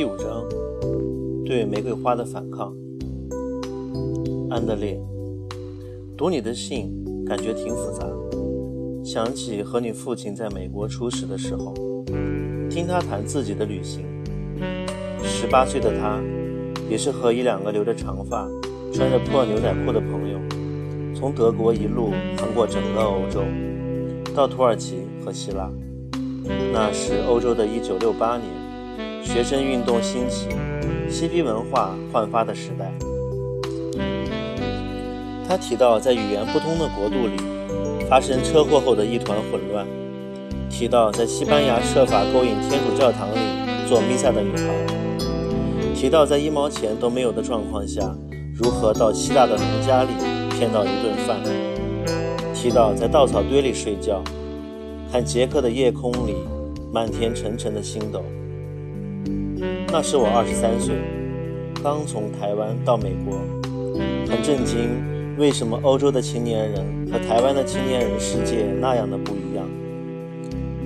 [0.00, 0.48] 第五章，
[1.44, 2.74] 对玫瑰花的反抗。
[4.48, 4.98] 安德烈，
[6.16, 6.90] 读你的信，
[7.26, 8.06] 感觉挺复杂。
[9.04, 11.74] 想起和你父亲在美国初识的时候，
[12.70, 14.06] 听他谈自己的旅行。
[15.22, 16.18] 十八岁的他，
[16.88, 18.48] 也是和一两个留着长发、
[18.94, 20.38] 穿着破牛仔裤的朋友，
[21.14, 22.08] 从德国一路
[22.38, 23.42] 横过整个欧洲，
[24.34, 25.70] 到土耳其和希腊。
[26.72, 28.59] 那是欧洲的一九六八年。
[29.22, 30.48] 学生运动兴起，
[31.08, 32.92] 嬉皮文化焕发的时代。
[35.48, 37.36] 他提到在语言不通的国度里
[38.08, 39.86] 发生车祸后的一团混乱，
[40.68, 43.38] 提到在西班牙设法勾引天主教堂里
[43.88, 48.14] 做弥撒的女孩，提到在一毛钱都没有的状况下
[48.54, 50.10] 如何到希腊的农家里
[50.50, 51.38] 骗到一顿饭，
[52.54, 54.22] 提到在稻草堆里睡觉，
[55.10, 56.36] 看捷克的夜空里
[56.92, 58.22] 满天沉沉的星斗。
[59.92, 60.94] 那时我二十三岁，
[61.82, 63.40] 刚从台湾到美国，
[64.28, 64.88] 很震惊，
[65.36, 69.66] 为什么欧洲的青年人和台湾的青年人世界那样的不一样？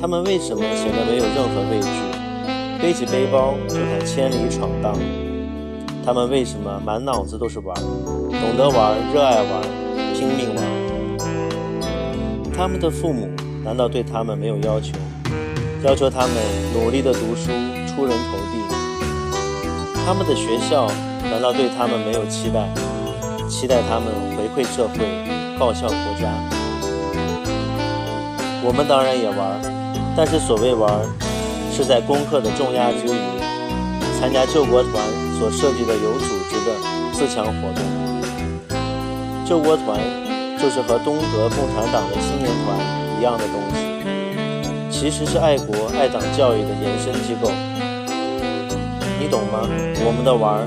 [0.00, 1.88] 他们为什么显得没有任何畏惧，
[2.80, 4.96] 背起背包就敢千里闯荡？
[6.04, 9.62] 他们为什么满脑子都是玩，懂得玩，热爱玩，
[10.14, 10.64] 拼命玩？
[12.56, 13.28] 他们的父母
[13.64, 14.96] 难道对他们没有要求，
[15.82, 16.36] 要求他们
[16.72, 17.50] 努力的读书，
[17.88, 18.61] 出人头地？
[20.04, 20.90] 他们的学校
[21.30, 22.68] 难道对他们没有期待？
[23.48, 24.98] 期待他们回馈社会，
[25.58, 26.32] 报效国家？
[28.64, 29.60] 我们当然也玩，
[30.16, 30.90] 但是所谓玩，
[31.72, 33.18] 是在功课的重压之余，
[34.18, 34.92] 参加救国团
[35.38, 36.74] 所设计的有组织的
[37.12, 37.82] 自强活动。
[39.46, 40.00] 救国团
[40.58, 42.76] 就是和东德共产党的青年团
[43.18, 47.50] 一样的东西，其实是爱国爱党教育的延伸机构。
[49.22, 49.68] 你懂吗？
[50.04, 50.66] 我们的玩儿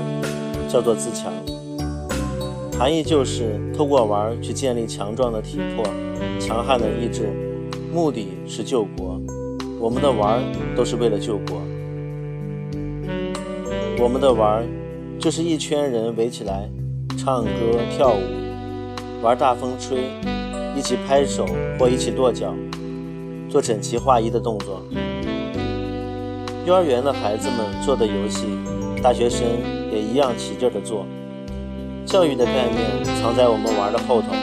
[0.66, 1.30] 叫做自强，
[2.72, 5.84] 含义就是透过玩儿去建立强壮的体魄、
[6.40, 7.28] 强悍的意志，
[7.92, 9.20] 目的是救国。
[9.78, 11.60] 我们的玩儿都是为了救国。
[14.02, 14.64] 我们的玩儿
[15.20, 16.66] 就是一圈人围起来，
[17.18, 17.50] 唱歌
[17.94, 18.22] 跳舞，
[19.22, 20.04] 玩大风吹，
[20.74, 21.44] 一起拍手
[21.78, 22.54] 或一起跺脚，
[23.50, 24.82] 做整齐划一的动作。
[26.66, 28.46] 幼儿园的孩子们做的游戏，
[29.00, 29.46] 大学生
[29.92, 31.06] 也一样起劲的做。
[32.04, 34.34] 教育的概念藏在我们玩的后头，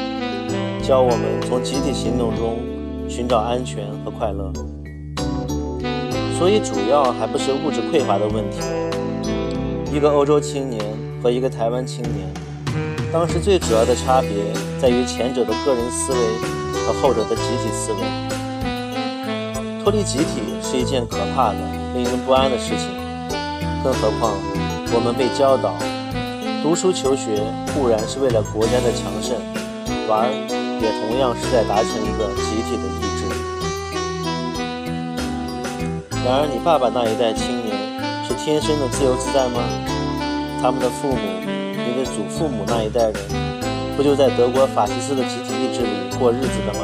[0.81, 2.59] 教我们从集体行动中
[3.09, 4.53] 寻找安全和快乐。
[6.39, 8.61] 所以主要还不是物质匮乏的问题。
[9.91, 10.81] 一个欧洲青年
[11.21, 12.25] 和一个台湾青年，
[13.11, 14.29] 当时最主要的差别
[14.79, 16.19] 在于前者的个人思维
[16.87, 17.99] 和后者的集体思维。
[19.83, 21.82] 脱离集体是一件可怕的。
[22.03, 22.89] 令人不安的事情，
[23.81, 24.35] 更何况
[24.91, 25.73] 我们被教导，
[26.61, 27.39] 读书求学
[27.73, 29.39] 固然是为了国家的强盛，
[30.09, 30.27] 玩
[30.83, 33.23] 也同样是在达成一个集体的意志。
[36.25, 37.71] 然而，你爸爸那一代青年
[38.27, 39.63] 是天生的自由自在吗？
[40.61, 43.15] 他们的父母，你的祖父母那一代人，
[43.95, 46.83] 不就在德国法西斯的集体意志里过日子的吗？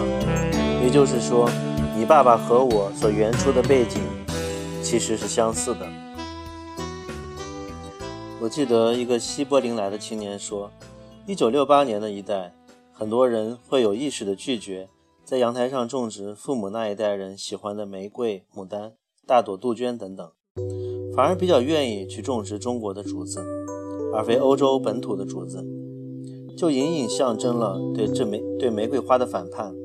[0.82, 1.50] 也就是说，
[1.94, 4.00] 你爸爸和我所原出的背景。
[4.82, 5.88] 其实是相似的。
[8.42, 10.72] 我记得一个西柏林来的青年说，
[11.28, 12.54] 一九六八年的一代，
[12.94, 14.90] 很多人会有意识的拒绝
[15.24, 18.94] 在阳台上种植父母那一代人喜欢的玫瑰、牡丹、
[19.28, 20.32] 大朵杜鹃等等，
[21.16, 23.46] 反而比较愿意去种植中国的竹子，
[24.14, 25.64] 而非欧洲本土的竹子，
[26.58, 29.76] 就隐隐象征了对这玫对玫瑰花的反叛。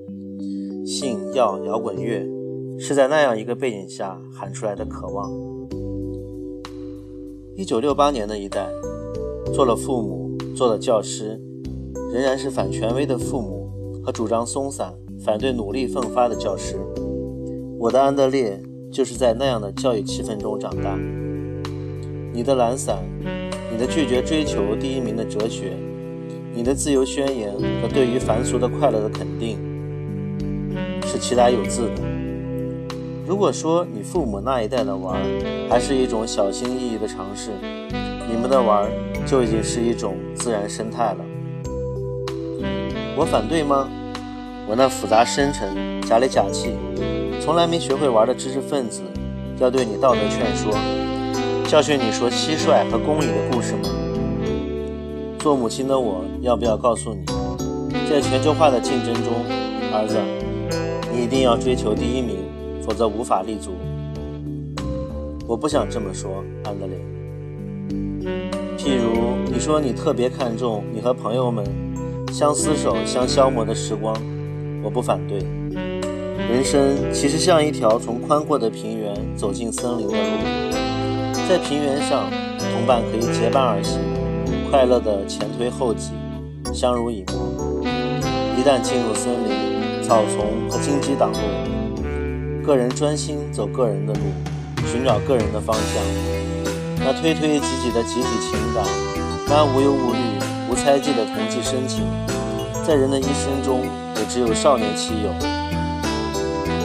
[0.86, 2.33] 性、药、摇滚乐。
[2.78, 5.30] 是在那样一个背景下喊出来的渴望。
[7.56, 8.68] 一九六八年的一代，
[9.52, 11.40] 做了父母，做了教师，
[12.12, 13.70] 仍然是反权威的父母
[14.04, 14.92] 和主张松散、
[15.24, 16.76] 反对努力奋发的教师。
[17.78, 18.60] 我的安德烈
[18.90, 20.98] 就是在那样的教育气氛中长大。
[22.32, 22.98] 你的懒散，
[23.70, 25.76] 你的拒绝追求第一名的哲学，
[26.52, 29.58] 你的自由宣言和对于凡俗的快乐的肯定，
[31.06, 32.13] 是其他有字的。
[33.26, 37.52] 如果说你父母那一代的玩儿还是一种小心翼翼的尝试，
[38.28, 38.90] 你们的玩儿
[39.24, 41.24] 就已经是一种自然生态了。
[43.16, 43.88] 我反对吗？
[44.68, 46.76] 我那复杂深沉、假里假气、
[47.40, 49.00] 从来没学会玩的知识分子，
[49.58, 50.74] 要对你道德劝说，
[51.66, 53.88] 教训你说蟋蟀和公蚁的故事吗？
[55.38, 57.24] 做母亲的我，要不要告诉你，
[58.10, 59.32] 在全球化的竞争中，
[59.94, 60.18] 儿子，
[61.10, 62.43] 你一定要追求第一名。
[62.84, 63.72] 否则无法立足。
[65.46, 66.98] 我不想这么说，安德烈。
[68.76, 71.64] 譬如你说你特别看重你和朋友们
[72.32, 74.14] 相厮守、相消磨的时光，
[74.82, 75.38] 我不反对。
[76.36, 80.18] 人生其实像一条从宽阔的平原走进森林的路，
[81.48, 82.28] 在平原上，
[82.58, 84.00] 同伴可以结伴而行，
[84.70, 86.10] 快乐的前推后挤，
[86.72, 87.84] 相濡以沫。
[88.58, 91.38] 一旦进入森林，草丛和荆棘挡路，
[92.64, 94.20] 个人专心走个人的路，
[94.90, 96.02] 寻找个人的方向。
[97.04, 98.82] 那推推挤挤的集体情感，
[99.46, 100.18] 那无忧无虑、
[100.70, 102.04] 无猜忌的同济深情，
[102.86, 103.82] 在人的一生中
[104.16, 105.28] 也只有少年期有。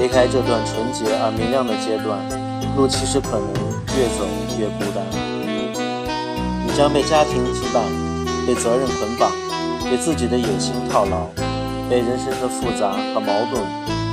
[0.01, 2.19] 离开这段纯洁而明亮的阶段，
[2.75, 3.47] 路其实可能
[3.95, 4.27] 越走
[4.59, 5.05] 越孤单。
[6.67, 7.87] 你将被家庭羁绊，
[8.45, 9.31] 被责任捆绑，
[9.89, 11.29] 被自己的野心套牢，
[11.89, 13.63] 被人生的复杂和矛盾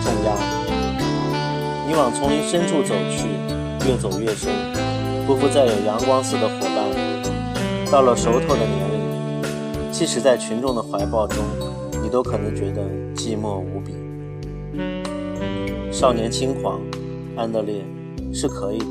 [0.01, 0.76] 重压。
[1.87, 3.29] 你往丛林深处走去，
[3.89, 4.51] 越走越深，
[5.25, 6.85] 不复再有阳光似的伙伴。
[7.93, 11.45] 到了熟透的年龄，即使在群众的怀抱中，
[12.03, 12.83] 你都可能觉得
[13.15, 13.95] 寂寞无比。
[15.93, 16.81] 少年轻狂，
[17.37, 17.85] 安德烈
[18.33, 18.87] 是可以的。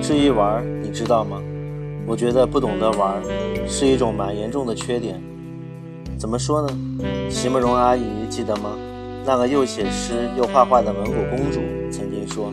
[0.00, 1.42] 至于玩，你知道吗？
[2.06, 3.22] 我觉得不懂得玩
[3.68, 5.22] 是一种蛮严重的缺点。
[6.18, 6.74] 怎么说呢？
[7.28, 8.70] 席慕容阿姨记得吗？
[9.24, 11.60] 那个又写诗又画画的蒙古公主
[11.90, 12.52] 曾经说：“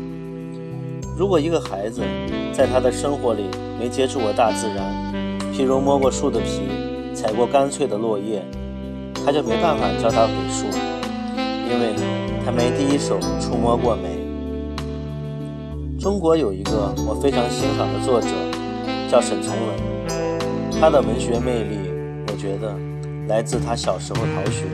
[1.18, 2.02] 如果一个孩子
[2.54, 3.44] 在他的生活里
[3.80, 4.86] 没接触过大自然，
[5.54, 6.62] 譬如摸过树的皮，
[7.14, 8.42] 踩过干脆的落叶，
[9.26, 10.66] 他就没办法教他笔数，
[11.70, 11.94] 因为。”
[12.44, 14.18] 他没第一手触摸过美。
[16.00, 18.30] 中国有一个我非常欣赏的作者，
[19.08, 20.82] 叫沈从文。
[20.82, 21.78] 他的文学魅力，
[22.30, 22.76] 我觉得
[23.28, 24.66] 来自他小时候逃学，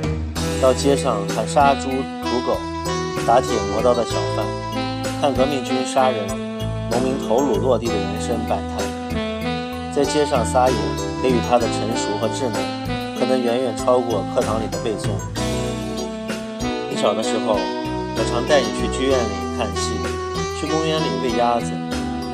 [0.61, 1.87] 到街上看杀猪
[2.23, 2.57] 屠狗、
[3.27, 4.43] 打铁磨刀的小贩，
[5.21, 6.27] 看革命军杀人、
[6.89, 8.83] 农民头颅落地的人生百态，
[9.93, 10.75] 在街上撒野，
[11.21, 12.59] 给予他的成熟和稚嫩，
[13.19, 15.09] 可能远远超过课堂里的背诵。
[16.89, 19.93] 你小的时候，我常带你去剧院里看戏，
[20.59, 21.71] 去公园里喂鸭子，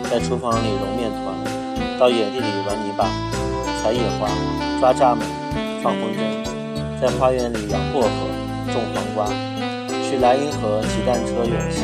[0.09, 3.05] 在厨房里揉面团，到野地里玩泥巴、
[3.81, 4.29] 采野花、
[4.79, 5.25] 抓蚱蜢、
[5.83, 6.42] 放风筝，
[7.03, 8.07] 在花园里养薄荷、
[8.71, 9.27] 种黄瓜，
[10.07, 11.83] 去莱茵河骑单车远行。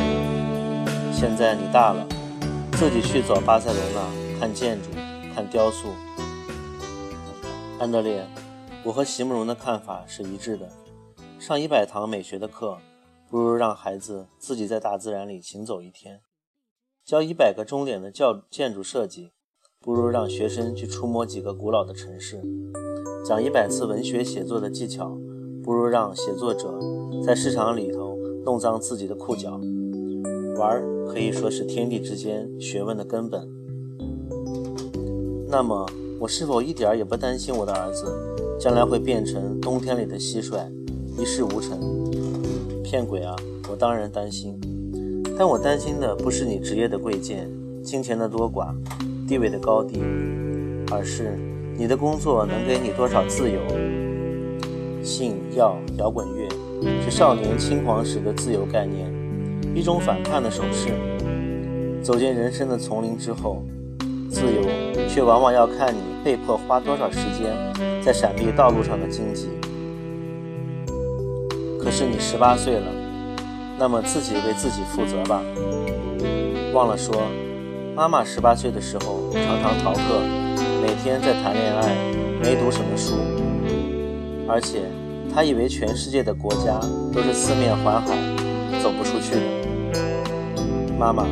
[1.13, 2.07] 现在你大了，
[2.77, 4.87] 自己去走巴塞罗那，看建筑，
[5.35, 5.89] 看雕塑。
[7.81, 8.25] 安德烈，
[8.85, 10.69] 我和席慕容的看法是一致的。
[11.37, 12.77] 上一百堂美学的课，
[13.29, 16.19] 不如让孩子自己在大自然里行走一天；
[17.03, 19.33] 教一百个钟点的教建筑设计，
[19.81, 22.37] 不如让学生去触摸几个古老的城市；
[23.29, 25.15] 讲一百次文学写作的技巧，
[25.63, 26.79] 不如让写作者
[27.23, 29.61] 在市场里头弄脏自己的裤脚。
[30.57, 33.47] 玩儿可以说是天地之间学问的根本。
[35.47, 35.85] 那么，
[36.19, 38.11] 我是否一点也不担心我的儿子
[38.59, 40.67] 将来会变成冬天里的蟋蟀？
[41.15, 41.79] 一事无成，
[42.83, 43.35] 骗鬼啊！
[43.69, 44.59] 我当然担心，
[45.37, 47.47] 但我担心的不是你职业的贵贱、
[47.83, 48.73] 金钱的多寡、
[49.27, 50.01] 地位的高低，
[50.89, 51.37] 而是
[51.79, 53.61] 你的工作能给你多少自由。
[55.01, 56.45] 性、药、摇滚乐
[57.01, 59.09] 是少年轻狂时的自由概念，
[59.73, 60.89] 一种反叛的手势。
[62.03, 63.63] 走进人生的丛林之后，
[64.29, 69.47] 自由却往往要看你被迫花多少时间在闪避道路上的荆棘。
[71.81, 72.87] 可是你十八岁了，
[73.77, 75.41] 那么自己为自己负责吧。
[76.73, 77.15] 忘了说，
[77.95, 80.21] 妈妈十八岁的时候常常逃课，
[80.81, 81.95] 每天在谈恋爱，
[82.41, 83.15] 没读什么书，
[84.47, 84.81] 而且
[85.33, 86.79] 他以为全世界的国家
[87.13, 88.15] 都是四面环海，
[88.81, 89.41] 走不出去的。
[90.97, 91.27] 妈妈，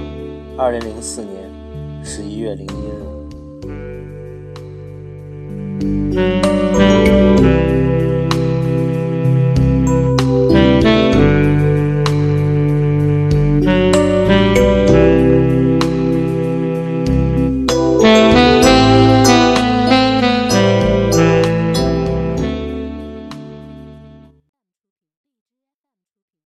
[0.58, 1.50] 二零零四年
[2.04, 2.70] 十一月零一
[6.80, 6.87] 日。